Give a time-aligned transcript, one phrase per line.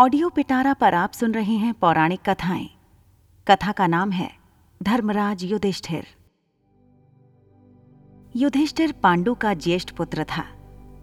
[0.00, 2.68] Audio पिटारा पर आप सुन रहे हैं पौराणिक कथाएँ।
[3.48, 4.30] कथा का नाम है
[4.82, 6.06] धर्मराज युधिष्ठिर।
[8.36, 10.44] युधिष्ठिर पांडु का ज्येष्ठ पुत्र था।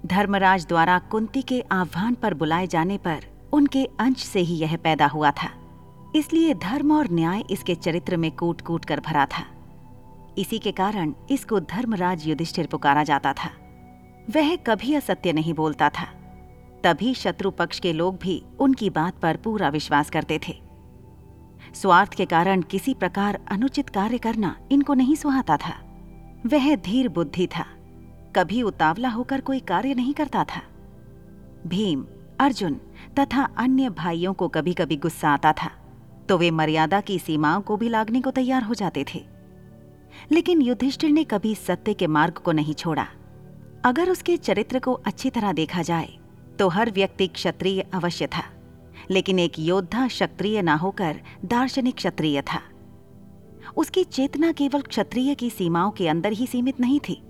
[0.05, 5.07] धर्मराज द्वारा कुंती के आह्वान पर बुलाए जाने पर उनके अंश से ही यह पैदा
[5.07, 5.52] हुआ था।
[6.16, 9.45] इसलिए धर्म और न्याय इसके चरित्र में कूट कूट कर भरा था।
[10.38, 13.52] इसी के कारण इसको धर्मराज युधिष्ठिर पुकारा जाता था।
[14.29, 16.14] वह कभी असत्य नहीं बोलता था।
[16.83, 20.54] तभी शत्रु पक्ष के लोग भी उनकी बात पर पूरा विश्वास करते थे।
[21.73, 25.73] स्वार्थ के कारण किसी प्रकार अनुचित कार्य करना इनको नहीं सुहाता था।
[26.45, 27.65] वह धीर बुद्धि था।
[28.36, 30.61] कभी उतावला होकर कोई कार्य नहीं करता था।
[31.67, 32.05] भीम,
[32.39, 32.73] अर्जुन
[33.19, 35.72] तथा अन्य भाइयों को कभी कभी गुस्सा आता था
[36.30, 39.25] तो वे मर्यादा की सीमाओं को भी लागने को तैयार हो जाते थे।
[40.31, 43.08] लेकिन युधिष्ठिर ने कभी सत्य के मार्ग को नहीं छोड़ा।
[43.86, 46.09] अगर उसके चरित्र को अच्छी तरह देखा जाए
[46.59, 48.44] तो हर व्यक्ति क्षत्रिय अवश्य था,
[49.12, 52.62] लेकिन एक योद्धा क्षत्रिय ना होकर दार्शनिक क्षत्रिय था।
[53.78, 57.22] उसकी चेतना केवल क्षत्रिय की सीमाओं के अंदर ही सीमित नहीं थी,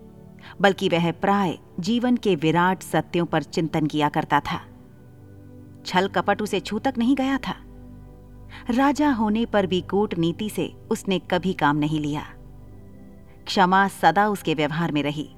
[0.62, 4.62] बल्कि वह प्राय जीवन के विराट सत्यों पर चिंतन किया करता था।
[5.86, 7.56] छल कपट उसे छू तक नहीं गया था।
[8.70, 12.26] राजा होने पर भी कूटनीति से उसने कभी काम नहीं लिया।
[13.46, 15.30] क्षमा सदा उसके व्यवहार में रही।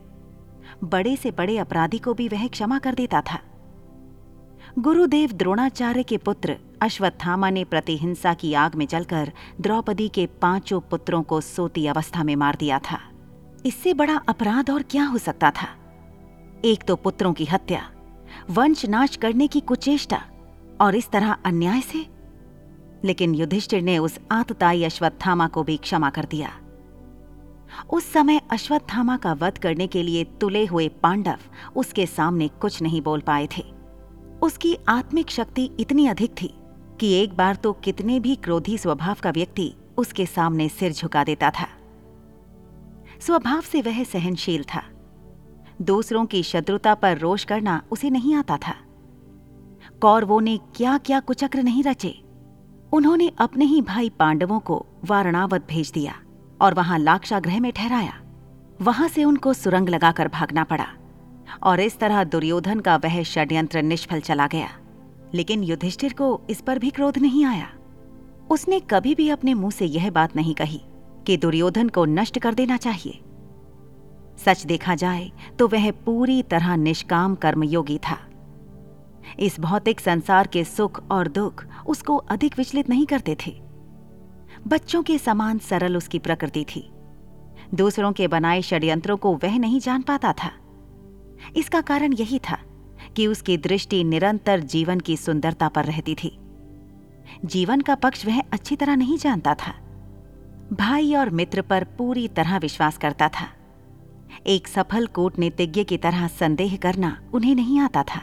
[0.84, 3.40] बड़े से बड़े अपराधी को भी वह क्षमा कर देता था।
[4.80, 11.24] गुरुदेव द्रोणाचार्य के पुत्र अश्वत्थामा ने प्रतिहिंसा की आग में जलकर द्रौपदी के पाँचों पुत्रों
[11.24, 13.00] को सोती अवस्था में मार दिया था।
[13.66, 15.68] इससे बड़ा अपराध और क्या हो सकता था?
[16.66, 17.92] एक तो पुत्रों की हत्या,
[18.50, 20.22] वंश नाश करने की कुचेष्टा
[20.82, 22.06] और इस तरह अन्याय से।
[23.04, 26.52] लेकिन युधिष्ठिर ने उस आतताई अश्वत्थामा को भी क्षमा कर दिया।
[27.90, 31.38] उस समय अश्वत्थामा का वध करने के लिए तुले हुए पांडव
[31.76, 33.79] उसके सामने कुछ नहीं बोल पाए थे।
[34.42, 36.54] उसकी आत्मिक शक्ति इतनी अधिक थी
[37.00, 41.50] कि एक बार तो कितने भी क्रोधी स्वभाव का व्यक्ति उसके सामने सिर झुका देता
[41.50, 41.68] था।
[43.20, 44.84] स्वभाव से वह सहनशील था।
[45.82, 48.76] दूसरों की शत्रुता पर रोष करना उसे नहीं आता था।
[50.02, 52.24] कौरवों ने क्या क्या कुचक्र नहीं रचे।
[52.94, 56.16] उन्होंने अपने ही भाई पांडवों को वारणावत भेज दिया
[56.62, 58.20] और वहाँ लाक्षाग्रह में ठहराया।
[58.82, 60.88] वहाँ से उनको सुरंग लगाकर भागना पड़ा।
[61.64, 64.70] और इस तरह दुर्योधन का वह षड्यंत्र निष्फल चला गया।
[65.34, 67.70] लेकिन युधिष्ठिर को इस पर भी क्रोध नहीं आया।
[68.50, 70.82] उसने कभी भी अपने मुँह से यह बात नहीं कही
[71.28, 73.20] कि दुर्योधन को नष्ट कर देना चाहिए।
[74.38, 78.18] सच देखा जाए तो वह पूरी तरह निष्काम कर्मयोगी था।
[79.40, 83.52] इस भौतिक संसार के सुख और दुख उसको अधिक विचलित नहीं करते थे।
[84.68, 86.90] बच्चों के समान सरल उसकी प्रकृति थी।
[87.74, 90.52] दूसरों के बनाए षड्यंत्रों को वह नहीं जान पाता था।
[91.56, 92.58] इसका कारण यही था
[93.16, 96.40] कि उसकी दृष्टि निरंतर जीवन की सुंदरता पर रहती थी।
[97.46, 99.74] जीवन का पक्ष वह अच्छी तरह नहीं जानता था।
[100.74, 103.48] भाई और मित्र पर पूरी तरह विश्वास करता था।
[104.48, 108.22] एक सफल कूटनीतिज्ञ की तरह संदेह करना उन्हें नहीं आता था।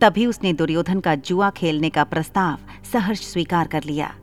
[0.00, 2.58] तभी उसने दुर्योधन का जुआ खेलने का प्रस्ताव
[2.92, 4.14] सहर्ष स्वीकार कर लिया।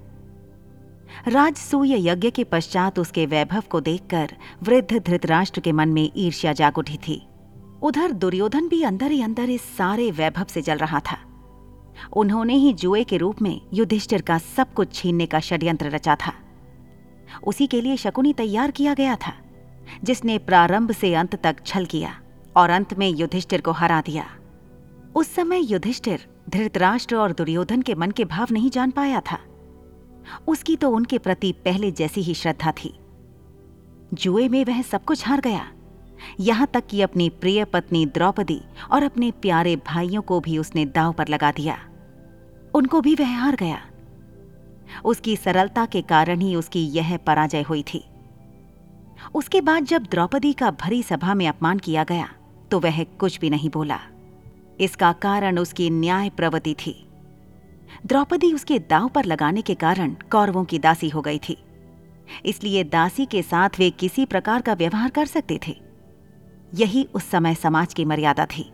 [1.27, 4.31] राजसूय यज्ञ के पश्चात उसके वैभव को देखकर
[4.63, 7.27] वृद्ध धृतराष्ट्र के मन में ईर्ष्या जाग उठी थी।
[7.83, 11.17] उधर दुर्योधन भी अंदर ही अंदर इस सारे वैभव से जल रहा था।
[12.13, 16.33] उन्होंने ही जुए के रूप में युधिष्ठिर का सब कुछ छीनने का षड्यंत्र रचा था।
[17.47, 19.33] उसी के लिए शकुनी तैयार किया गया था,
[20.03, 22.21] जिसने प्रारंभ से अंत तक छल किया
[22.55, 24.25] और अंत में युधिष्ठिर को हरा दिया।
[25.15, 29.39] उस समय युधिष्ठिर धृतराष्ट्र और दुर्योधन के मन के भाव नहीं जान पाया था।
[30.47, 32.99] उसकी तो उनके प्रति पहले जैसी ही श्रद्धा थी।
[34.13, 35.71] जुए में वह सब कुछ हार गया।
[36.39, 38.61] यहाँ तक कि अपनी प्रिय पत्नी द्रौपदी
[38.91, 41.77] और अपने प्यारे भाइयों को भी उसने दाव पर लगा दिया।
[42.75, 43.81] उनको भी वह हार गया।
[45.05, 48.03] उसकी सरलता के कारण ही उसकी यह पराजय हुई थी।
[49.35, 52.29] उसके बाद जब द्रौपदी का भरी सभा में अपमान किया गया
[52.71, 53.99] तो वह कुछ भी नहीं बोला।
[54.79, 56.95] इसका कारण उसकी न्याय प्रवृत्ति थी।
[58.05, 61.57] द्रौपदी उसके दाव पर लगाने के कारण कौरवों की दासी हो गई थी।
[62.45, 65.75] इसलिए दासी के साथ वे किसी प्रकार का व्यवहार कर सकते थे।
[66.73, 68.71] यही उस समय समाज की मर्यादा थी।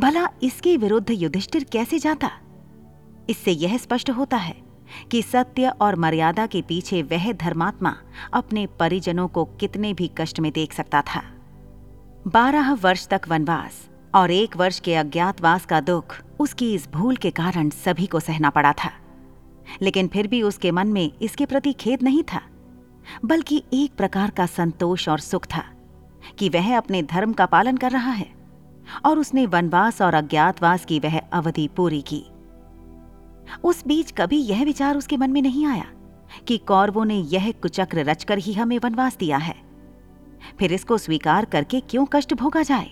[0.00, 2.30] भला इसके विरुद्ध युधिष्ठिर कैसे जाता?
[3.30, 4.54] इससे यह स्पष्ट होता है
[5.10, 7.96] कि सत्य और मर्यादा के पीछे वह धर्मात्मा
[8.32, 11.22] अपने परिजनों को कितने भी कष्ट में देख सकता था।
[12.26, 17.30] बारह वर्ष तक वनवास और एक वर्ष के अज्ञातवास का दुख उसकी इस भूल के
[17.30, 18.92] कारण सभी को सहना पड़ा था।
[19.82, 22.42] लेकिन फिर भी उसके मन में इसके प्रति खेद नहीं था,
[23.24, 25.64] बल्कि एक प्रकार का संतोष और सुख था।
[26.38, 28.28] कि वह अपने धर्म का पालन कर रहा है,
[29.06, 32.24] और उसने वनवास और अज्ञातवास की वह अवधि पूरी की।
[33.64, 35.84] उस बीच कभी यह विचार उसके मन में नहीं आया
[36.48, 39.54] कि कौरवों ने यह कुचक्र रचकर ही हमें वनवास दिया है।
[40.58, 42.90] फिर इसको स्वीकार करके क्यों कष्ट भोगा जाए?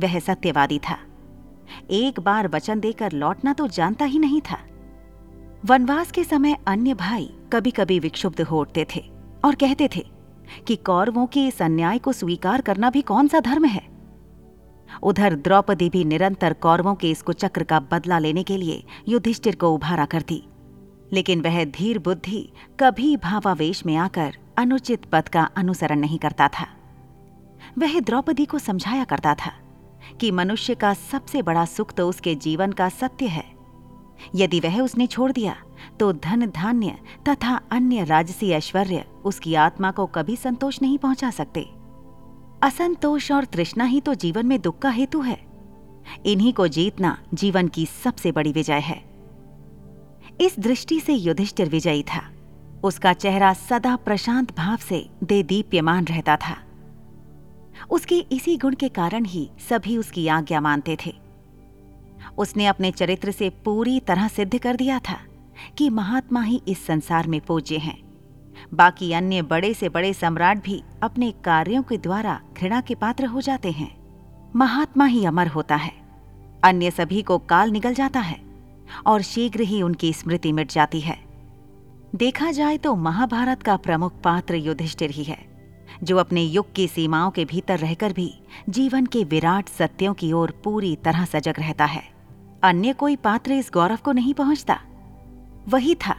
[0.00, 0.98] वह सत्यवादी था।
[1.90, 4.58] एक बार वचन देकर लौटना तो जानता ही नहीं था।
[5.64, 9.00] वनवास के समय अन्य भाई कभी कभी विक्षुब्ध हो उठते थे
[9.44, 10.04] और कहते थे
[10.66, 13.98] कि कौरवों के इस अन्याय को स्वीकार करना भी कौन सा धर्म है?
[15.02, 19.74] उधर द्रौपदी भी निरंतर कौरवों के इस कुचक्र का बदला लेने के लिए युधिष्ठिर को
[19.74, 20.42] उभारा करती।
[21.12, 26.66] लेकिन वह धीर बुद्धि कभी भावावेश में आकर अनुचित पद का अनुसरण नहीं करता था।
[27.78, 29.52] वह द्रौपदी को समझाया करता था
[30.20, 33.44] कि मनुष्य का सबसे बड़ा सुख तो उसके जीवन का सत्य है।
[34.34, 35.56] यदि वह उसने छोड़ दिया
[36.00, 36.98] तो धन धान्य
[37.28, 41.68] तथा अन्य राजसी ऐश्वर्य उसकी आत्मा को कभी संतोष नहीं पहुँचा सकते।
[42.62, 45.38] असंतोष और तृष्णा ही तो जीवन में दुख का हेतु है।
[46.26, 49.02] इन्हीं को जीतना जीवन की सबसे बड़ी विजय है।
[50.40, 52.22] इस दृष्टि से युधिष्ठिर विजयी था।
[52.84, 56.56] उसका चेहरा सदा प्रशांत भाव से दे दीप्यमान रहता था।
[57.90, 61.14] उसके इसी गुण के कारण ही सभी उसकी आज्ञा मानते थे।
[62.38, 65.18] उसने अपने चरित्र से पूरी तरह सिद्ध कर दिया था।
[65.78, 67.96] कि महात्मा ही इस संसार में पूज्य हैं।
[68.74, 73.40] बाकी अन्य बड़े से बड़े सम्राट भी अपने कार्यों के द्वारा घृणा के पात्र हो
[73.40, 73.96] जाते हैं।
[74.56, 75.92] महात्मा ही अमर होता है।
[76.64, 78.40] अन्य सभी को काल निकल जाता है
[79.06, 81.18] और शीघ्र ही उनकी स्मृति मिट जाती है।
[82.14, 85.38] देखा जाए तो महाभारत का प्रमुख पात्र युधिष्ठिर ही है,
[86.02, 88.32] जो अपने युग की सीमाओं के भीतर रहकर भी
[88.68, 92.02] जीवन के विराट सत्यों की ओर पूरी तरह सजग रहता है।
[92.62, 94.80] अन्य कोई पात्र इस गौरव को नहीं पहुँचता।
[95.68, 96.16] वही था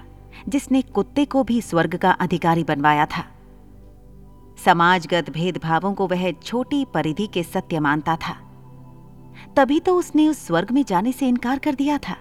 [0.50, 3.26] जिसने कुत्ते को भी स्वर्ग का अधिकारी बनवाया था।
[4.66, 8.36] समाजगत भेदभावों को वह छोटी परिधि के सत्य मानता था।
[9.56, 12.16] तभी तो उसने उस स्वर्ग में जाने से इनकार कर दिया था,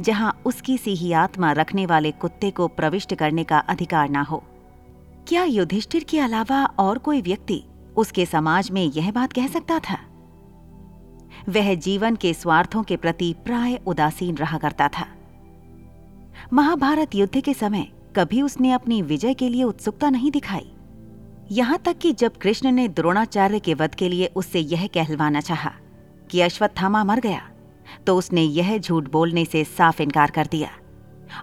[0.00, 4.42] जहाँ उसकी सी ही आत्मा रखने वाले कुत्ते को प्रविष्ट करने का अधिकार ना हो।
[5.28, 7.62] क्या युधिष्ठिर के अलावा और कोई व्यक्ति
[7.96, 9.98] उसके समाज में यह बात कह सकता था?
[11.48, 15.06] वह जीवन के स्वार्थों के प्रति प्राय उदासीन रहा करता था।
[16.52, 20.70] महाभारत युद्ध के समय कभी उसने अपनी विजय के लिए उत्सुकता नहीं दिखाई।
[21.50, 25.72] यहाँ तक कि जब कृष्ण ने द्रोणाचार्य के वध के लिए उससे यह कहलवाना चाहा
[26.30, 27.40] कि अश्वत्थामा मर गया
[28.06, 30.70] तो उसने यह झूठ बोलने से साफ़ इनकार कर दिया।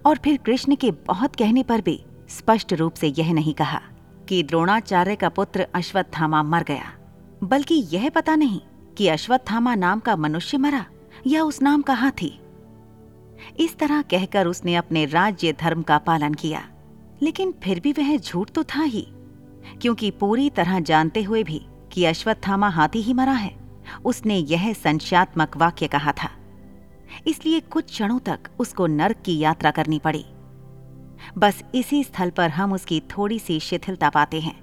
[0.06, 2.00] और फिर कृष्ण के बहुत कहने पर भी
[2.30, 3.82] स्पष्ट रूप से यह नहीं कहा
[4.30, 6.92] कि द्रोणाचार्य का पुत्र अश्वत्थामा मर गया,
[7.44, 8.60] बल्कि यह पता नहीं
[8.98, 10.86] कि अश्वत्थामा नाम का मनुष्य मरा
[11.28, 12.32] या उस नाम का हाथी।
[13.60, 16.68] इस तरह कहकर उसने अपने राज्य धर्म का पालन किया।
[17.22, 19.08] लेकिन फिर भी वह झूठ तो था ही,
[19.82, 23.56] क्योंकि पूरी तरह जानते हुए भी कि अश्वत्थामा हाथी ही मरा है,
[24.06, 26.30] उसने यह संशयात्मक वाक्य कहा था।
[27.28, 30.26] इसलिए कुछ क्षणों तक उसको नर्क की यात्रा करनी पड़ी।
[31.38, 34.60] बस इसी स्थल पर हम उसकी थोड़ी सी शिथिलता पाते हैं।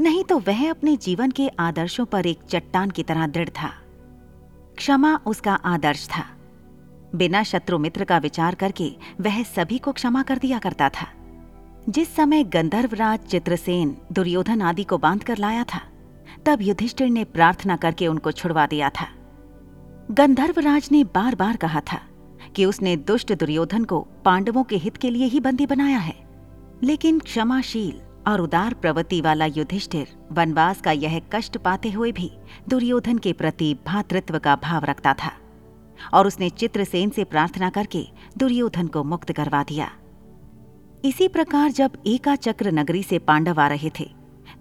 [0.00, 3.72] नहीं तो वह अपने जीवन के आदर्शों पर एक चट्टान की तरह दृढ़ था।
[4.78, 6.24] क्षमा उसका आदर्श था।
[7.14, 11.08] बिना शत्रु मित्र का विचार करके वह सभी को क्षमा कर दिया करता था।
[11.88, 15.80] जिस समय गंधर्वराज, चित्रसेन, दुर्योधन आदि को बाँध कर लाया था,
[16.46, 19.06] तब युधिष्ठिर ने प्रार्थना करके उनको छुड़वा दिया था।
[20.10, 22.00] गंधर्वराज ने बार बार कहा था
[22.56, 26.14] कि उसने दुष्ट दुर्योधन को पांडवों के हित के लिए ही बंदी बनाया है।
[26.82, 32.32] लेकिन क्षमाशील और उदार प्रवृत्ति वाला युधिष्ठिर वनवास का यह कष्ट पाते हुए भी
[32.68, 35.32] दुर्योधन के प्रति भातृत्व का भाव रखता था।
[36.12, 38.06] और उसने चित्रसेन से प्रार्थना करके
[38.38, 39.90] दुर्योधन को मुक्त करवा दिया।
[41.04, 44.08] इसी प्रकार जब एका चक्र नगरी से पांडव आ रहे थे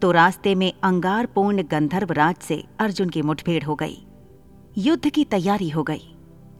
[0.02, 3.98] तो रास्ते में अंगार पूर्ण गंधर्व राज से अर्जुन की मुठभेड़ हो गई।
[4.78, 6.16] युद्ध की तैयारी हो गई,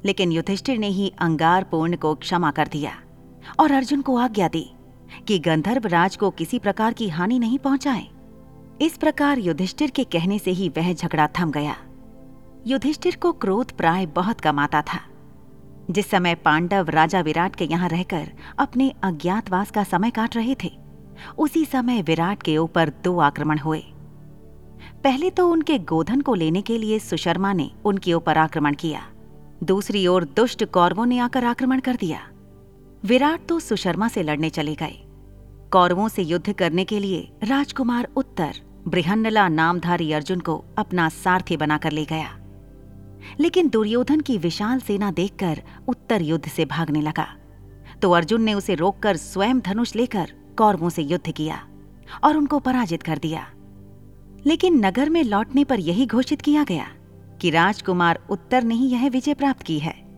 [0.06, 2.92] लेकिन युधिष्ठिर ने ही अंगार पूर्ण को क्षमा कर दिया
[3.60, 4.66] और अर्जुन को आज्ञा दी
[5.28, 8.08] कि गंधर्व राज को किसी प्रकार की हानि नहीं पहुँचाए।
[8.82, 11.76] इस प्रकार युधिष्ठिर के कहने से ही वह झगड़ा थम गया।
[12.70, 15.00] युधिष्ठिर को क्रोध प्राय बहुत कम आता था।
[15.92, 18.28] जिस समय पांडव राजा विराट के यहाँ रहकर
[18.60, 20.72] अपने अज्ञातवास का समय काट रहे थे,
[21.38, 23.80] उसी समय विराट के ऊपर दो आक्रमण हुए।
[25.04, 29.02] पहले तो उनके गोधन को लेने के लिए सुशर्मा ने उनके ऊपर आक्रमण किया,
[29.64, 32.20] दूसरी ओर दुष्ट कौरवों ने आकर आक्रमण कर दिया।
[33.04, 34.98] विराट तो सुशर्मा से लड़ने चले गए।
[35.72, 41.92] कौरवों से युद्ध करने के लिए राजकुमार उत्तर बृहन्नला नामधारी अर्जुन को अपना सारथी बनाकर
[41.92, 42.36] ले गया।
[43.40, 47.28] लेकिन दुर्योधन की विशाल सेना देखकर उत्तर युद्ध से भागने लगा।
[48.02, 51.68] तो अर्जुन ने उसे रोककर स्वयं धनुष लेकर कौरवों से युद्ध किया
[52.24, 53.48] और उनको पराजित कर दिया।
[54.46, 56.88] लेकिन नगर में लौटने पर यही घोषित किया गया
[57.42, 60.10] कि राजकुमार उत्तर ने ही यह विजय प्राप्त की है।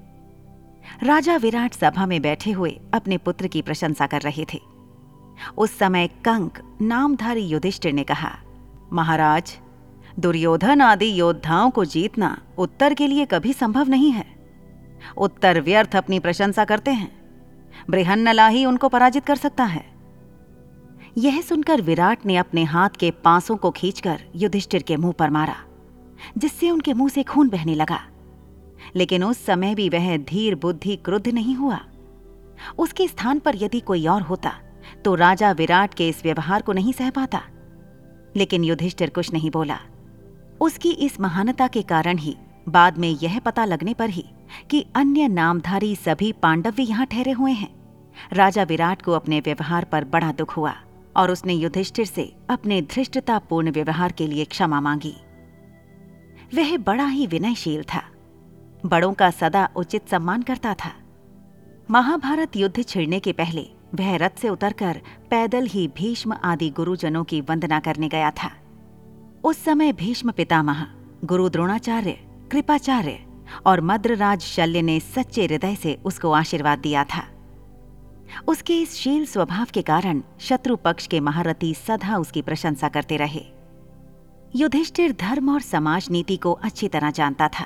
[1.03, 4.59] राजा विराट सभा में बैठे हुए अपने पुत्र की प्रशंसा कर रहे थे।
[5.57, 8.37] उस समय कंक नामधारी युधिष्ठिर ने कहा,
[8.93, 9.57] महाराज
[10.19, 14.25] दुर्योधन आदि योद्धाओं को जीतना उत्तर के लिए कभी संभव नहीं है।
[15.17, 17.11] उत्तर व्यर्थ अपनी प्रशंसा करते हैं।
[17.89, 19.85] बृहन्नला ही उनको पराजित कर सकता है।
[21.17, 25.55] यह सुनकर विराट ने अपने हाथ के पांसों को खींचकर युधिष्ठिर के मुँह पर मारा,
[26.37, 27.99] जिससे उनके मुँह से खून बहने लगा।
[28.95, 31.79] लेकिन उस समय भी वह धीर बुद्धि क्रुद्ध नहीं हुआ।
[32.77, 34.53] उसके स्थान पर यदि कोई और होता
[35.05, 37.41] तो राजा विराट के इस व्यवहार को नहीं सह पाता।
[38.35, 39.79] लेकिन युधिष्ठिर कुछ नहीं बोला।
[40.61, 42.37] उसकी इस महानता के कारण ही,
[42.69, 44.25] बाद में यह पता लगने पर ही,
[44.69, 47.69] कि अन्य नामधारी सभी पांडव भी यहाँ ठहरे हुए हैं।
[48.33, 50.75] राजा विराट को अपने व्यवहार पर बड़ा दुख हुआ,
[51.17, 55.15] और उसने युधिष्ठिर से अपने धृष्टतापूर्ण व्यवहार के लिए क्षमा मांगी।
[56.53, 58.03] वह बड़ा ही विनयशील था।
[58.85, 60.91] बड़ों का सदा उचित सम्मान करता था।
[61.91, 67.41] महाभारत युद्ध छिड़ने के पहले, वह रथ से उतरकर पैदल ही भीष्म आदि गुरुजनों की
[67.41, 68.51] वंदना करने गया था।
[69.43, 70.85] उस समय भीष्म पितामह
[71.25, 72.11] गुरु द्रोणाचार्य,
[72.51, 73.17] कृपाचार्य
[73.65, 77.23] और मद्रराज शल्य ने सच्चे हृदय से उसको आशीर्वाद दिया था।
[78.47, 83.41] उसके इस शील स्वभाव के कारण शत्रु पक्ष के महारथी सदा उसकी प्रशंसा करते रहे।
[84.55, 87.65] युधिष्ठिर धर्म और समाज नीति को अच्छी तरह जानता था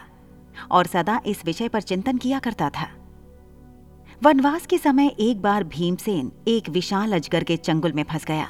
[0.72, 2.88] और सदा इस विषय पर चिंतन किया करता था।
[4.24, 8.48] वनवास के समय एक बार भीमसेन एक विशाल अजगर के चंगुल में फंस गया।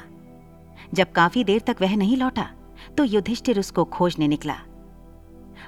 [0.94, 2.48] जब काफ़ी देर तक वह नहीं लौटा
[2.98, 4.56] तो युधिष्ठिर उसको खोजने निकला।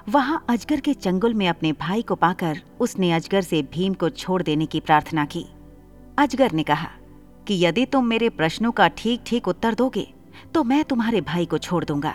[0.09, 4.43] वहाँ अजगर के चंगुल में अपने भाई को पाकर उसने अजगर से भीम को छोड़
[4.43, 5.45] देने की प्रार्थना की।
[6.19, 6.89] अजगर ने कहा,
[7.47, 10.07] कि यदि तुम मेरे प्रश्नों का ठीक ठीक उत्तर दोगे
[10.55, 12.15] तो मैं तुम्हारे भाई को छोड़ दूँगा।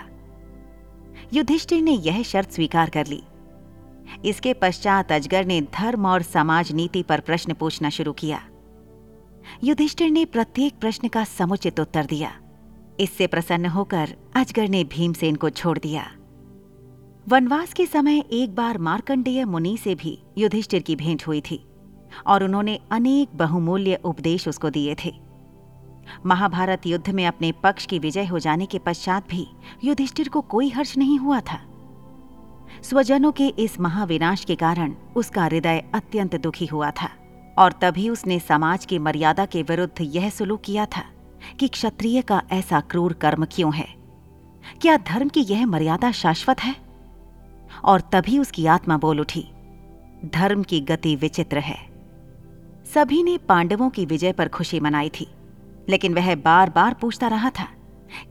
[1.34, 3.22] युधिष्ठिर ने यह शर्त स्वीकार कर ली।
[4.26, 8.42] इसके पश्चात अजगर ने धर्म और समाज नीति पर प्रश्न पूछना शुरू किया।
[9.64, 12.32] युधिष्ठिर ने प्रत्येक प्रश्न का समुचित उत्तर दिया।
[13.00, 16.12] इससे प्रसन्न होकर अजगर ने भीमसेन को छोड़ दिया।
[17.28, 21.64] वनवास के समय एक बार मार्कंडेय मुनि से भी युधिष्ठिर की भेंट हुई थी
[22.28, 25.14] और उन्होंने अनेक बहुमूल्य उपदेश उसको दिए थे।
[26.26, 29.48] महाभारत युद्ध में अपने पक्ष की विजय हो जाने के पश्चात भी
[29.84, 31.60] युधिष्ठिर को कोई हर्ष नहीं हुआ था।
[32.84, 37.10] स्वजनों के इस महाविनाश के कारण उसका हृदय अत्यंत दुखी हुआ था
[37.58, 41.04] और तभी उसने समाज की मर्यादा के विरुद्ध यह सुलूक किया था।
[41.60, 43.88] कि क्षत्रिय का ऐसा क्रूर कर्म क्यों है?
[44.82, 46.76] क्या धर्म की यह मर्यादा शाश्वत है?
[47.86, 49.46] और तभी उसकी आत्मा बोल उठी,
[50.26, 51.78] धर्म की गति विचित्र है।
[52.94, 55.28] सभी ने पांडवों की विजय पर खुशी मनाई थी,
[55.90, 57.68] लेकिन वह बार बार पूछता रहा था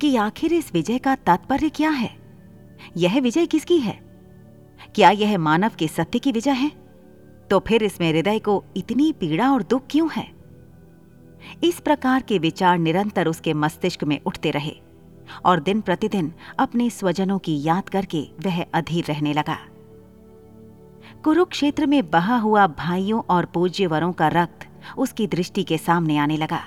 [0.00, 2.16] कि आखिर इस विजय का तात्पर्य क्या है?
[2.96, 4.00] यह विजय किसकी है?
[4.94, 6.70] क्या यह मानव के सत्य की विजय है?
[7.50, 10.41] तो फिर इसमें हृदय को इतनी पीड़ा और दुख क्यों है?
[11.64, 14.74] इस प्रकार के विचार निरंतर उसके मस्तिष्क में उठते रहे
[15.44, 19.58] और दिन प्रतिदिन अपने स्वजनों की याद करके वह अधीर रहने लगा।
[21.24, 24.68] कुरुक्षेत्र में बहा हुआ भाइयों और पूज्यवरों का रक्त
[24.98, 26.60] उसकी दृष्टि के सामने आने लगा।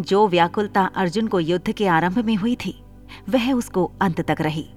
[0.00, 2.82] जो व्याकुलता अर्जुन को युद्ध के आरंभ में हुई थी,
[3.28, 4.68] वह उसको अंत तक रही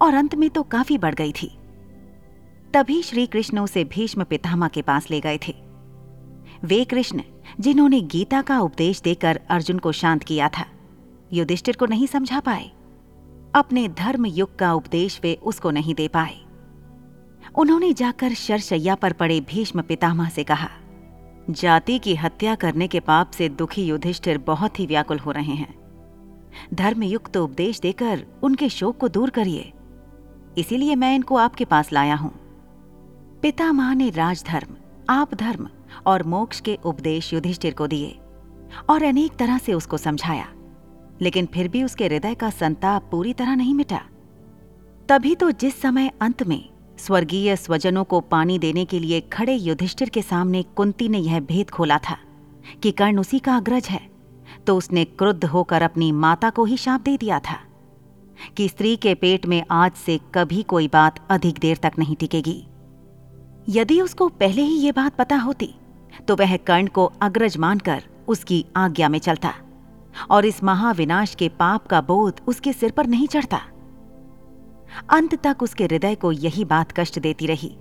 [0.00, 1.58] और अंत में तो काफ़ी बढ़ गई थी।
[2.74, 5.63] तभी श्री कृष्ण उसे भीष्म पितामह के पास ले गए थे।
[6.64, 7.22] वे कृष्ण,
[7.60, 10.64] जिन्होंने गीता का उपदेश देकर अर्जुन को शांत किया था।
[11.32, 12.70] युधिष्ठिर को नहीं समझा पाए।
[13.54, 16.38] अपने धर्म युग का उपदेश वे उसको नहीं दे पाए।
[17.54, 20.68] उन्होंने जाकर शरशैया पर पड़े भीष्म पितामह से कहा,
[21.50, 25.74] जाति की हत्या करने के पाप से दुखी युधिष्ठिर बहुत ही व्याकुल हो रहे हैं।
[26.74, 29.72] धर्मयुक्त उपदेश देकर उनके शोक को दूर करिए।
[30.58, 32.32] इसीलिए मैं इनको आपके पास लाया हूँ।
[33.42, 34.76] पितामह ने राजधर्म,
[35.10, 35.68] आप धर्म
[36.06, 38.18] और मोक्ष के उपदेश युधिष्ठिर को दिए
[38.90, 40.48] और अनेक तरह से उसको समझाया।
[41.22, 44.00] लेकिन फिर भी उसके हृदय का संताप पूरी तरह नहीं मिटा।
[45.08, 50.08] तभी तो जिस समय अंत में स्वर्गीय स्वजनों को पानी देने के लिए खड़े युधिष्ठिर
[50.08, 52.16] के सामने कुंती ने यह भेद खोला था
[52.82, 54.00] कि कर्ण उसी का अग्रज है
[54.66, 57.58] तो उसने क्रुद्ध होकर अपनी माता को ही शाप दे दिया था
[58.56, 62.64] कि स्त्री के पेट में आज से कभी कोई बात अधिक देर तक नहीं टिकेगी।
[63.68, 65.74] यदि उसको पहले ही ये बात पता होती
[66.28, 69.54] तो वह कर्ण को अग्रज मानकर उसकी आज्ञा में चलता
[70.30, 73.60] और इस महाविनाश के पाप का बोध उसके सिर पर नहीं चढ़ता।
[75.10, 77.76] अंत तक उसके हृदय को यही बात कष्ट देती रही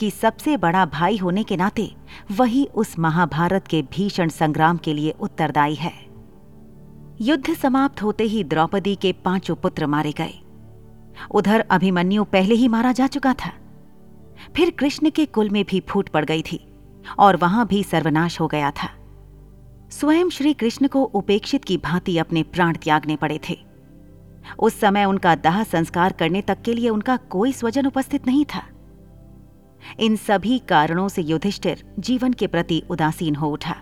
[0.00, 1.90] कि सबसे बड़ा भाई होने के नाते
[2.30, 5.92] वही उस महाभारत के भीषण संग्राम के लिए उत्तरदायी है।
[7.20, 10.34] युद्ध समाप्त होते ही द्रौपदी के पाँचों पुत्र मारे गए।
[11.30, 13.52] उधर अभिमन्यु पहले ही मारा जा चुका था।
[14.56, 16.64] फिर कृष्ण के कुल में भी फूट पड़ गई थी।
[17.18, 18.90] और वहाँ भी सर्वनाश हो गया था।
[19.90, 23.58] स्वयं श्री कृष्ण को उपेक्षित की भांति अपने प्राण त्यागने पड़े थे।
[24.58, 28.62] उस समय उनका दाह संस्कार करने तक के लिए उनका कोई स्वजन उपस्थित नहीं था।
[30.00, 33.76] इन सभी कारणों से युधिष्ठिर जीवन के प्रति उदासीन हो उठा।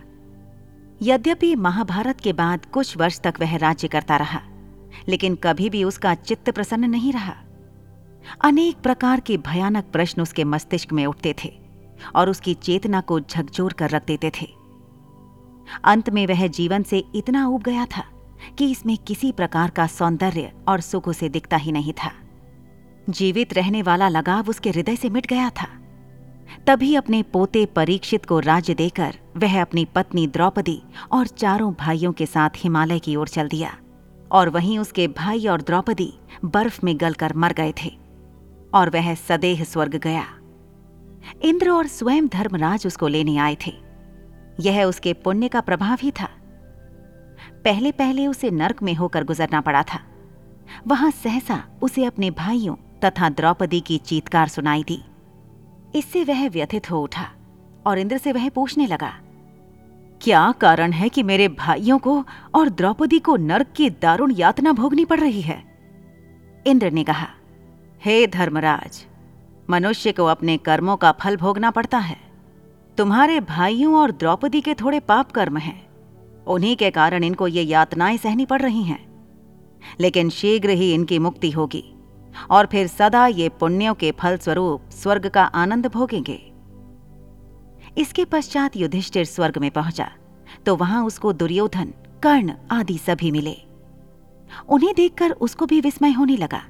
[1.02, 4.40] यद्यपि महाभारत के बाद कुछ वर्ष तक वह राज्य करता रहा,
[5.08, 7.34] लेकिन कभी भी उसका चित्त प्रसन्न नहीं रहा।
[8.44, 11.63] अनेक प्रकार के भयानक प्रश्न उसके मस्तिष्क में उठते थे।
[12.14, 14.48] और उसकी चेतना को झकझोर कर रख देते थे।
[15.84, 18.04] अंत में वह जीवन से इतना उब गया था
[18.58, 22.10] कि इसमें किसी प्रकार का सौंदर्य और सुख उसे दिखता ही नहीं था।
[23.10, 25.68] जीवित रहने वाला लगाव उसके हृदय से मिट गया था।
[26.66, 30.82] तभी अपने पोते परीक्षित को राज्य देकर वह अपनी पत्नी द्रौपदी
[31.12, 33.76] और चारों भाइयों के साथ हिमालय की ओर चल दिया
[34.32, 36.12] और वहीं उसके भाई और द्रौपदी
[36.44, 37.90] बर्फ़ में गलकर मर गए थे
[38.74, 40.24] और वह सदेह स्वर्ग गया।
[41.42, 43.72] इंद्र और स्वयं धर्मराज उसको लेने आए थे।
[44.60, 46.28] यह उसके पुण्य का प्रभाव ही था।
[47.64, 50.00] पहले पहले उसे नरक में होकर गुजरना पड़ा था।
[50.86, 55.02] वहाँ सहसा उसे अपने भाइयों तथा द्रौपदी की चीतकार सुनाई दी।
[55.94, 57.30] इससे वह व्यथित हो उठा
[57.86, 59.12] और इंद्र से वह पूछने लगा,
[60.20, 65.04] क्या कारण है कि मेरे भाइयों को और द्रौपदी को नरक की दारुण यातना भोगनी
[65.04, 65.62] पड़ रही है?
[66.66, 67.28] इंद्र ने कहा,
[68.04, 69.06] हे hey धर्मराज
[69.68, 72.16] मनुष्य को अपने कर्मों का फल भोगना पड़ता है।
[72.98, 75.86] तुम्हारे भाइयों और द्रौपदी के थोड़े पाप कर्म हैं।
[76.46, 78.98] उन्हीं के कारण इनको ये यातनाएँ सहनी पड़ रही हैं।
[80.00, 81.84] लेकिन शीघ्र ही इनकी मुक्ति होगी,
[82.50, 86.40] और फिर सदा ये पुण्यों के फल स्वरूप स्वर्ग का आनंद भोगेंगे।
[87.98, 90.10] इसके पश्चात युधिष्ठिर स्वर्ग में पहुँचा
[90.66, 91.92] तो वहाँ उसको दुर्योधन,
[92.22, 93.56] कर्ण आदि सभी मिले।
[94.68, 96.62] उन्हें देखकर उसको भी विस्मय होने लगा।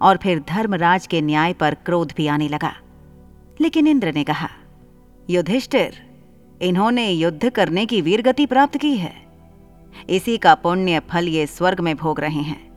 [0.00, 2.72] और फिर धर्मराज के न्याय पर क्रोध भी आने लगा।
[3.60, 4.48] लेकिन इंद्र ने कहा,
[5.30, 6.08] युधिष्ठिर,
[6.62, 9.26] इन्होंने युद्ध करने की वीरगति प्राप्त की है।
[10.10, 12.68] इसी का पुण्य फल ये स्वर्ग में भोग रहे हैं।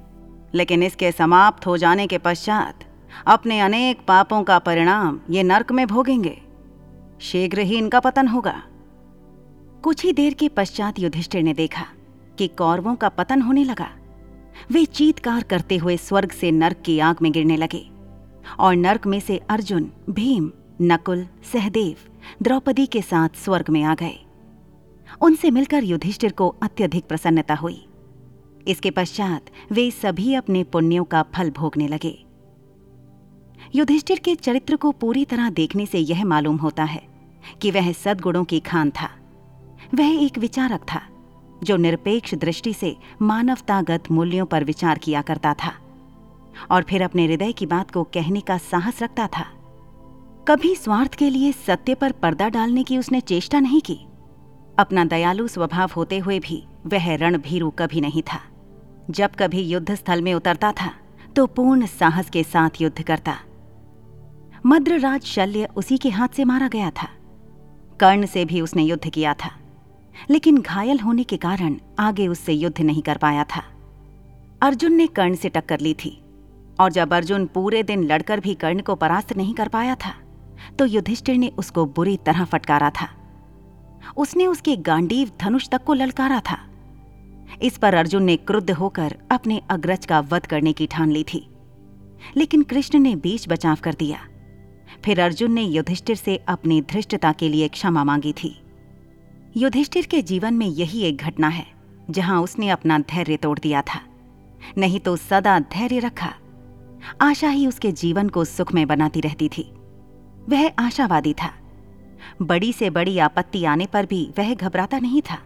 [0.53, 2.79] लेकिन इसके समाप्त हो जाने के पश्चात
[3.27, 6.41] अपने अनेक पापों का परिणाम ये नरक में भोगेंगे।
[7.21, 8.63] शीघ्र ही इनका पतन होगा।
[9.83, 11.85] कुछ ही देर के पश्चात युधिष्ठिर ने देखा
[12.37, 13.91] कि कौरवों का पतन होने लगा।
[14.71, 17.89] वे चीतकार करते हुए स्वर्ग से नर्क की आग में गिरने लगे।
[18.59, 21.95] और नर्क में से अर्जुन, भीम, नकुल, सहदेव,
[22.41, 24.25] द्रौपदी के साथ स्वर्ग में आ गए।
[25.21, 27.85] उनसे मिलकर युधिष्ठिर को अत्यधिक प्रसन्नता हुई।
[28.67, 32.25] इसके पश्चात वे सभी अपने पुण्यों का फल भोगने लगे।
[33.75, 37.03] युधिष्ठिर के चरित्र को पूरी तरह देखने से यह मालूम होता है
[37.61, 39.09] कि वह सदगुणों की खान था।
[39.95, 41.10] वह एक विचारक था।
[41.63, 45.73] जो निरपेक्ष दृष्टि से मानवतागत मूल्यों पर विचार किया करता था
[46.71, 49.45] और फिर अपने हृदय की बात को कहने का साहस रखता था।
[50.47, 53.99] कभी स्वार्थ के लिए सत्य पर पर्दा डालने की उसने चेष्टा नहीं की।
[54.79, 58.39] अपना दयालु स्वभाव होते हुए भी वह रणभीरु कभी नहीं था।
[59.09, 60.91] जब कभी युद्ध स्थल में उतरता था
[61.35, 63.37] तो पूर्ण साहस के साथ युद्ध करता।
[64.65, 67.07] मद्रराज शल्य उसी के हाथ से मारा गया था।
[67.99, 69.51] कर्ण से भी उसने युद्ध किया था।
[70.29, 73.63] लेकिन घायल होने के कारण आगे उससे युद्ध नहीं कर पाया था।
[74.61, 76.17] अर्जुन ने कर्ण से टक्कर ली थी,
[76.79, 80.13] और जब अर्जुन पूरे दिन लड़कर भी कर्ण को परास्त नहीं कर पाया था
[80.79, 83.07] तो युधिष्ठिर ने उसको बुरी तरह फटकारा था।
[84.17, 86.57] उसने उसके गांडीव धनुष तक को ललकारा था।
[87.61, 91.47] इस पर अर्जुन ने क्रुद्ध होकर अपने अग्रज का वध करने की ठान ली थी।
[92.37, 94.19] लेकिन कृष्ण ने बीच बचाव कर दिया।
[95.05, 98.55] फिर अर्जुन ने युधिष्ठिर से अपनी धृष्टता के लिए क्षमा मांगी थी।
[99.57, 101.65] युधिष्ठिर के जीवन में यही एक घटना है,
[102.09, 103.99] जहाँ उसने अपना धैर्य तोड़ दिया था।
[104.77, 106.33] नहीं तो सदा धैर्य रखा।
[107.21, 109.63] आशा ही उसके जीवन को सुखमय बनाती रहती थी।
[110.49, 111.51] वह आशावादी था।
[112.41, 115.37] बड़ी से बड़ी आपत्ति आने पर भी वह घबराता नहीं था,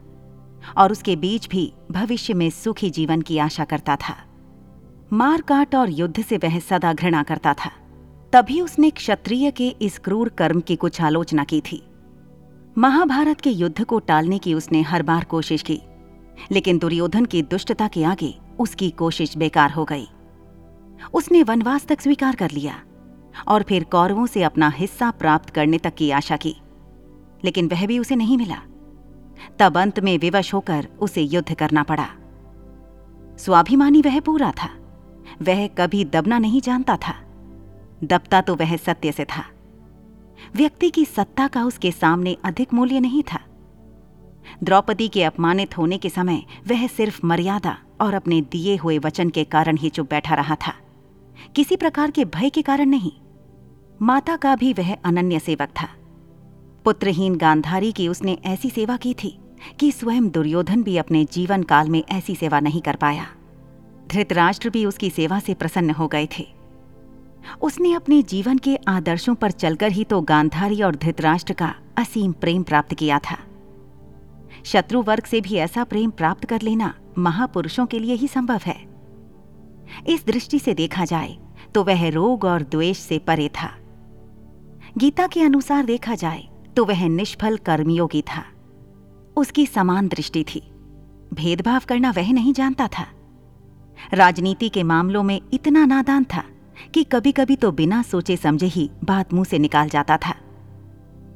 [0.78, 4.16] और उसके बीच भी भविष्य में सुखी जीवन की आशा करता था।
[5.14, 7.72] मारकाट और युद्ध से वह सदा घृणा करता था।
[8.34, 11.84] तभी उसने क्षत्रिय के इस क्रूर कर्म की कुछ आलोचना की थी।
[12.78, 15.80] महाभारत के युद्ध को टालने की उसने हर बार कोशिश की,
[16.52, 20.08] लेकिन दुर्योधन की दुष्टता के आगे उसकी कोशिश बेकार हो गई।
[21.14, 22.76] उसने वनवास तक स्वीकार कर लिया
[23.48, 26.56] और फिर कौरवों से अपना हिस्सा प्राप्त करने तक की आशा की,
[27.44, 28.62] लेकिन वह भी उसे नहीं मिला।
[29.60, 32.08] तब अंत में विवश होकर उसे युद्ध करना पड़ा।
[33.40, 34.70] स्वाभिमानी वह पूरा था,
[35.42, 37.16] वह कभी दबना नहीं जानता था,
[38.04, 39.44] दबता तो वह सत्य से था।
[40.56, 43.40] व्यक्ति की सत्ता का उसके सामने अधिक मूल्य नहीं था।
[44.64, 49.44] द्रौपदी के अपमानित होने के समय वह सिर्फ़ मर्यादा और अपने दिए हुए वचन के
[49.44, 50.74] कारण ही चुप बैठा रहा था।
[51.56, 53.12] किसी प्रकार के भय के कारण नहीं।
[54.02, 55.88] माता का भी वह अनन्य सेवक था।
[56.86, 59.40] पुत्रहीन गांधारी की उसने ऐसी सेवा की थी
[59.80, 63.28] कि स्वयं दुर्योधन भी अपने जीवन काल में ऐसी सेवा नहीं कर पाया।
[64.08, 66.65] धृतराष्ट्र भी उसकी सेवा से प्रसन्न हो गए थे।
[67.62, 72.64] उसने अपने जीवन के आदर्शों पर चलकर ही तो गांधारी और धृतराष्ट्र का असीम प्रेम
[72.64, 73.38] प्राप्त किया था।
[74.64, 78.78] शत्रु वर्ग से भी ऐसा प्रेम प्राप्त कर लेना महापुरुषों के लिए ही संभव है।
[80.08, 81.38] इस दृष्टि से देखा जाए
[81.76, 83.72] तो वह रोग और द्वेष से परे था।
[84.98, 88.44] गीता के अनुसार देखा जाए तो वह निष्फल कर्मयोगी था।
[89.38, 90.62] उसकी समान दृष्टि थी।
[91.34, 93.06] भेदभाव करना वह नहीं जानता था।
[94.14, 96.44] राजनीति के मामलों में इतना नादान था
[96.94, 100.34] कि कभी कभी तो बिना सोचे समझे ही बात मुँह से निकाल जाता था।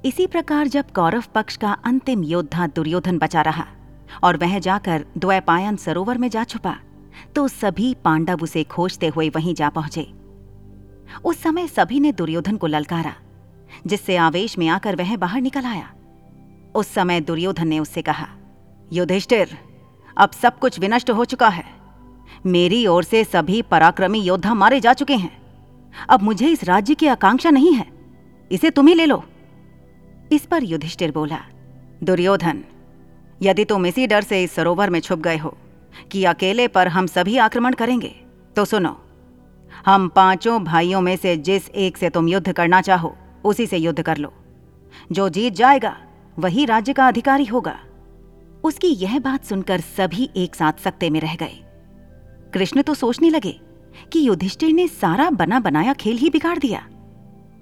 [0.06, 3.66] इसी प्रकार जब कौरव पक्ष का अंतिम योद्धा दुर्योधन बचा रहा
[4.24, 6.76] और वह जाकर द्वैपायन सरोवर में जा छुपा
[7.36, 10.08] तो सभी पांडव उसे खोजते हुए वहीं जा पहुँचे।
[11.26, 13.14] उस समय सभी ने दुर्योधन को ललकारा,
[13.88, 15.92] जिससे आवेश में आकर वह बाहर निकल आया।
[16.76, 18.28] उस समय दुर्योधन ने उससे कहा,
[18.92, 19.58] युधिष्ठिर,
[20.18, 21.79] अब सब कुछ विनष्ट हो चुका है।
[22.46, 25.38] मेरी ओर से सभी पराक्रमी योद्धा मारे जा चुके हैं।
[26.10, 27.86] अब मुझे इस राज्य की आकांक्षा नहीं है।
[28.52, 29.24] इसे तुम ही ले लो।
[30.32, 31.40] इस पर युधिष्ठिर बोला,
[32.04, 32.64] दुर्योधन,
[33.42, 35.56] यदि तुम इसी डर से इस सरोवर में छुप गए हो
[36.12, 38.16] कि अकेले पर हम सभी आक्रमण करेंगे
[38.56, 38.96] तो सुनो,
[39.86, 44.02] हम पाँचों भाइयों में से जिस एक से तुम युद्ध करना चाहो, उसी से युद्ध
[44.02, 44.34] कर लो।
[45.12, 45.96] जो जीत जाएगा,
[46.40, 47.80] वही राज्य का अधिकारी होगा।
[48.64, 51.64] उसकी यह बात सुनकर सभी एक साथ सकते में रह गए।
[52.54, 53.60] कृष्ण तो सोचने लगे
[54.14, 56.88] कि युधिष्ठिर ने सारा बना बनाया खेल ही बिगाड़ दिया।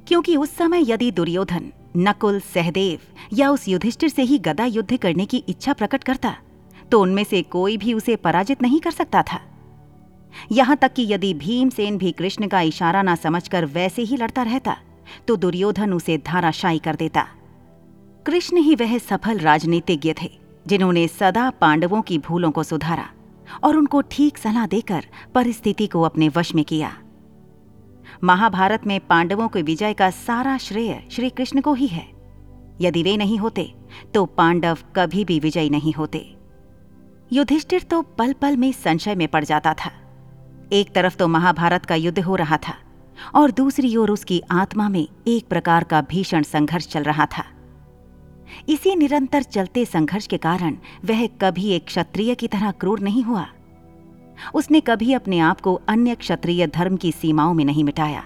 [0.07, 2.99] क्योंकि उस समय यदि दुर्योधन, नकुल, सहदेव
[3.33, 6.35] या उस युधिष्ठिर से ही गदा युद्ध करने की इच्छा प्रकट करता
[6.91, 9.39] तो उनमें से कोई भी उसे पराजित नहीं कर सकता था।
[10.51, 14.77] यहाँ तक कि यदि भीमसेन भी कृष्ण का इशारा ना समझकर वैसे ही लड़ता रहता
[15.27, 17.25] तो दुर्योधन उसे धाराशायी कर देता।
[18.25, 20.29] कृष्ण ही वह सफल राजनीतिज्ञ थे,
[20.67, 23.09] जिन्होंने सदा पांडवों की भूलों को सुधारा।
[23.63, 25.05] और उनको ठीक सलाह देकर
[25.35, 26.91] परिस्थिति को अपने वश में किया।
[28.23, 32.05] महाभारत में पांडवों के विजय का सारा श्रेय श्री कृष्ण को ही है।
[32.81, 33.73] यदि वे नहीं होते
[34.13, 36.25] तो पांडव कभी भी विजयी नहीं होते।
[37.31, 39.91] युधिष्ठिर तो पल पल में संशय में पड़ जाता था।
[40.73, 42.75] एक तरफ़ तो महाभारत का युद्ध हो रहा था
[43.35, 47.43] और दूसरी ओर उसकी आत्मा में एक प्रकार का भीषण संघर्ष चल रहा था।
[48.67, 53.45] इसी निरंतर चलते संघर्ष के कारण वह कभी एक क्षत्रिय की तरह क्रूर नहीं हुआ।
[54.55, 58.23] उसने कभी अपने आप को अन्य क्षत्रिय धर्म की सीमाओं में नहीं मिटाया,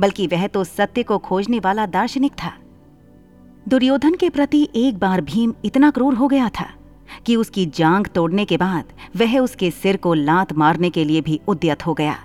[0.00, 2.52] बल्कि वह तो सत्य को खोजने वाला दार्शनिक था।
[3.68, 6.68] दुर्योधन के प्रति एक बार भीम इतना क्रूर हो गया था
[7.26, 11.40] कि उसकी जांग तोड़ने के बाद वह उसके सिर को लात मारने के लिए भी
[11.48, 12.16] उद्यत हो गया।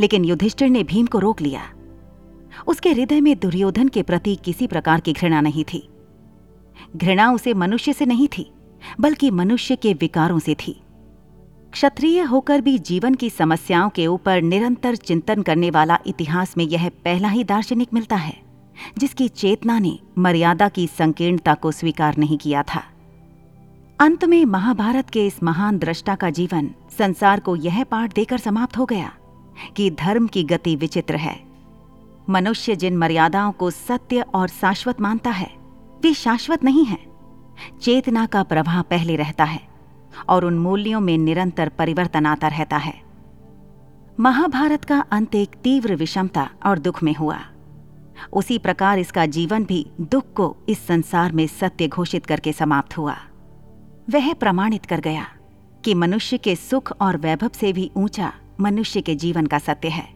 [0.00, 1.62] लेकिन युधिष्ठिर ने भीम को रोक लिया।
[2.66, 5.88] उसके हृदय में दुर्योधन के प्रति किसी प्रकार की घृणा नहीं थी।
[6.96, 8.52] घृणा उसे मनुष्य से नहीं थी,
[9.00, 10.82] बल्कि मनुष्य के विकारों से थी।
[11.72, 16.88] क्षत्रिय होकर भी जीवन की समस्याओं के ऊपर निरंतर चिंतन करने वाला इतिहास में यह
[16.88, 18.36] पहला ही दार्शनिक मिलता है,
[18.98, 22.82] जिसकी चेतना ने मर्यादा की संकीर्णता को स्वीकार नहीं किया था।
[24.00, 28.78] अंत में महाभारत के इस महान दृष्टा का जीवन संसार को यह पाठ देकर समाप्त
[28.78, 29.12] हो गया
[29.76, 31.40] कि धर्म की गति विचित्र है।
[32.30, 35.57] मनुष्य जिन मर्यादाओं को सत्य और शाश्वत मानता है
[36.02, 36.98] वे शाश्वत नहीं है।
[37.82, 39.60] चेतना का प्रवाह पहले रहता है
[40.28, 42.94] और उन मूल्यों में निरंतर परिवर्तन आता रहता है।
[44.20, 47.38] महाभारत का अंत एक तीव्र विषमता और दुख में हुआ।
[48.32, 53.16] उसी प्रकार इसका जीवन भी दुख को इस संसार में सत्य घोषित करके समाप्त हुआ।
[54.10, 55.26] वह प्रमाणित कर गया
[55.84, 60.08] कि मनुष्य के सुख और वैभव से भी ऊँचा मनुष्य के जीवन का सत्य है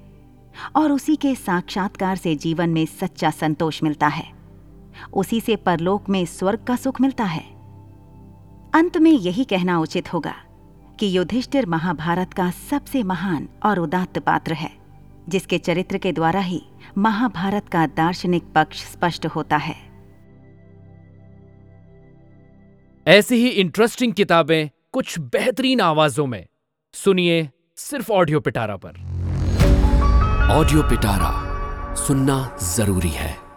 [0.76, 4.41] और उसी के साक्षात्कार से जीवन में सच्चा संतोष मिलता है।
[5.12, 7.44] उसी से परलोक में स्वर्ग का सुख मिलता है।
[8.74, 10.34] अंत में यही कहना उचित होगा
[11.00, 14.70] कि युधिष्ठिर महाभारत का सबसे महान और उदात्त पात्र है
[15.28, 16.62] जिसके चरित्र के द्वारा ही
[16.98, 19.74] महाभारत का दार्शनिक पक्ष स्पष्ट होता है।
[23.06, 26.46] ऐसी ही इंटरेस्टिंग किताबें कुछ बेहतरीन आवाजों में।
[26.94, 29.00] सुनिए सिर्फ़ ऑडियो पिटारा पर।
[30.50, 33.51] ऑडियो पिटारा सुनना ज़रूरी है।